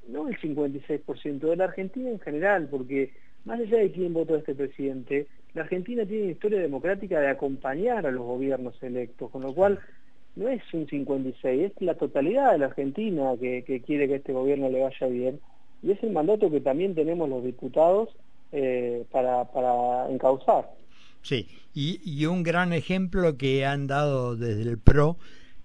no 0.08 0.28
el 0.28 0.38
56% 0.38 1.38
de 1.38 1.56
la 1.56 1.64
Argentina 1.64 2.10
en 2.10 2.20
general, 2.20 2.68
porque 2.70 3.12
más 3.44 3.60
allá 3.60 3.78
de 3.78 3.92
quién 3.92 4.12
votó 4.12 4.36
este 4.36 4.54
presidente, 4.54 5.26
la 5.58 5.64
Argentina 5.64 6.06
tiene 6.06 6.22
una 6.22 6.32
historia 6.32 6.60
democrática 6.60 7.20
de 7.20 7.28
acompañar 7.28 8.06
a 8.06 8.12
los 8.12 8.24
gobiernos 8.24 8.80
electos, 8.80 9.30
con 9.30 9.42
lo 9.42 9.52
cual 9.52 9.80
no 10.36 10.48
es 10.48 10.62
un 10.72 10.86
56, 10.86 11.72
es 11.72 11.82
la 11.82 11.94
totalidad 11.94 12.52
de 12.52 12.58
la 12.58 12.66
Argentina 12.66 13.32
que, 13.40 13.82
quiere 13.84 14.06
que 14.06 14.16
este 14.16 14.32
gobierno 14.32 14.70
le 14.70 14.82
vaya 14.82 15.06
bien, 15.08 15.40
y 15.82 15.90
es 15.90 16.02
el 16.04 16.12
mandato 16.12 16.48
que 16.48 16.60
también 16.60 16.94
tenemos 16.94 17.28
los 17.28 17.42
diputados 17.42 18.08
eh, 18.52 19.04
para, 19.10 20.08
encauzar. 20.10 20.70
Sí, 21.22 21.48
y, 21.74 22.24
un 22.26 22.44
gran 22.44 22.72
ejemplo 22.72 23.36
que 23.36 23.66
han 23.66 23.88
dado 23.88 24.36
desde 24.36 24.62
el 24.62 24.78
PRO 24.78 25.16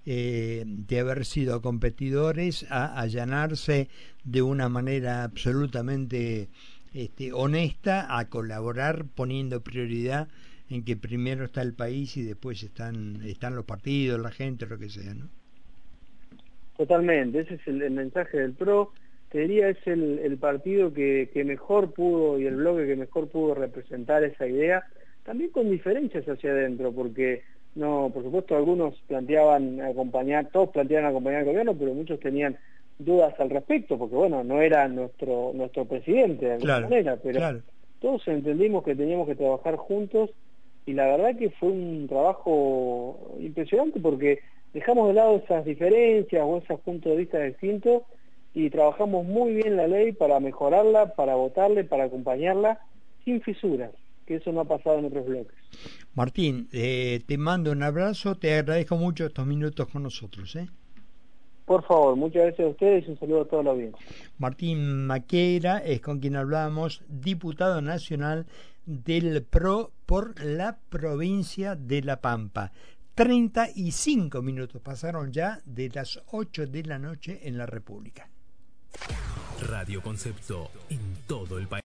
eh, 0.07 0.63
de 0.65 1.00
haber 1.00 1.23
sido 1.25 1.62
competidores 1.62 2.65
a 2.69 3.00
allanarse 3.00 3.89
de 4.23 4.41
una 4.41 4.69
manera 4.69 5.23
absolutamente 5.23 6.50
este, 6.93 7.33
honesta 7.33 8.17
a 8.17 8.29
colaborar 8.29 9.05
poniendo 9.15 9.62
prioridad 9.62 10.27
en 10.69 10.83
que 10.83 10.95
primero 10.95 11.45
está 11.45 11.62
el 11.62 11.73
país 11.73 12.17
y 12.17 12.23
después 12.23 12.63
están 12.63 13.21
están 13.25 13.55
los 13.55 13.65
partidos, 13.65 14.19
la 14.19 14.31
gente, 14.31 14.65
lo 14.65 14.77
que 14.77 14.89
sea, 14.89 15.13
¿no? 15.13 15.29
Totalmente, 16.77 17.41
ese 17.41 17.55
es 17.55 17.67
el, 17.67 17.91
mensaje 17.91 18.39
del 18.39 18.53
PRO. 18.53 18.91
Te 19.29 19.39
diría 19.39 19.69
es 19.69 19.77
el, 19.85 20.38
partido 20.39 20.93
que, 20.93 21.29
que 21.33 21.43
mejor 21.43 21.93
pudo 21.93 22.39
y 22.39 22.45
el 22.45 22.55
bloque 22.55 22.88
que 22.88 22.95
mejor 22.95 23.29
pudo 23.29 23.55
representar 23.55 24.23
esa 24.23 24.47
idea 24.47 24.83
también 25.23 25.51
con 25.51 25.69
diferencias 25.69 26.27
hacia 26.27 26.51
adentro, 26.51 26.91
porque 26.91 27.43
no, 27.75 28.12
por 28.13 28.23
supuesto 28.23 28.55
algunos 28.55 28.95
planteaban 29.07 29.81
acompañar, 29.81 30.50
todos 30.51 30.69
planteaban 30.69 31.09
acompañar 31.09 31.39
al 31.39 31.45
gobierno, 31.45 31.75
pero 31.77 31.93
muchos 31.93 32.19
tenían 32.19 32.57
dudas 33.00 33.33
al 33.39 33.50
respecto, 33.50 33.97
porque 33.97 34.15
bueno, 34.15 34.43
no 34.43 34.62
era 34.62 34.88
nuestro 34.88 35.51
nuestro 35.53 35.85
presidente 35.85 36.45
de 36.45 36.53
alguna 36.53 36.79
manera, 36.81 37.17
pero 37.21 37.62
todos 38.00 38.27
entendimos 38.27 38.83
que 38.83 38.95
teníamos 38.95 39.27
que 39.27 39.35
trabajar 39.35 39.75
juntos 39.77 40.29
y 40.85 40.93
la 40.93 41.05
verdad 41.05 41.38
que 41.38 41.50
fue 41.51 41.69
un 41.69 42.07
trabajo 42.07 43.35
impresionante 43.39 44.00
porque 44.00 44.39
dejamos 44.73 45.07
de 45.07 45.13
lado 45.13 45.38
esas 45.38 45.65
diferencias 45.65 46.43
o 46.45 46.57
esos 46.57 46.79
puntos 46.81 47.12
de 47.12 47.17
vista 47.17 47.39
distintos 47.39 48.03
y 48.53 48.69
trabajamos 48.69 49.25
muy 49.25 49.53
bien 49.53 49.77
la 49.77 49.88
ley 49.88 50.12
para 50.12 50.39
mejorarla, 50.39 51.15
para 51.15 51.35
votarle, 51.35 51.83
para 51.83 52.05
acompañarla, 52.05 52.79
sin 53.25 53.41
fisuras, 53.41 53.91
que 54.27 54.35
eso 54.35 54.51
no 54.51 54.62
ha 54.62 54.65
pasado 54.65 55.00
en 55.00 55.05
otros 55.05 55.25
bloques. 55.25 55.55
Martín, 56.13 56.67
eh, 56.71 57.21
te 57.25 57.38
mando 57.38 57.71
un 57.71 57.81
abrazo, 57.81 58.35
te 58.35 58.53
agradezco 58.53 58.97
mucho 58.97 59.25
estos 59.25 59.47
minutos 59.47 59.88
con 59.88 60.03
nosotros. 60.03 60.55
¿eh? 60.55 60.67
Por 61.65 61.84
favor, 61.86 62.15
muchas 62.15 62.43
gracias 62.43 62.67
a 62.67 62.72
ustedes 62.72 63.08
y 63.08 63.12
un 63.12 63.20
saludo 63.20 63.41
a 63.41 63.46
toda 63.46 63.63
la 63.63 63.72
audiencia. 63.72 64.05
Martín 64.38 65.05
Maqueira 65.05 65.77
es 65.77 66.01
con 66.01 66.20
quien 66.20 66.36
hablábamos, 66.36 67.03
diputado 67.08 67.82
nacional 67.82 68.46
del 68.86 69.43
PRO 69.43 69.91
por 70.05 70.43
la 70.43 70.77
provincia 70.89 71.75
de 71.75 72.01
La 72.01 72.20
Pampa. 72.20 72.72
35 73.15 74.41
minutos 74.41 74.82
pasaron 74.82 75.32
ya 75.32 75.62
de 75.65 75.89
las 75.89 76.22
8 76.32 76.67
de 76.67 76.84
la 76.84 77.00
noche 77.00 77.39
en 77.43 77.58
la 77.58 77.65
República. 77.65 78.27
Radio 79.62 80.01
Concepto 80.01 80.70
en 80.89 81.00
todo 81.27 81.58
el 81.58 81.67
país. 81.67 81.82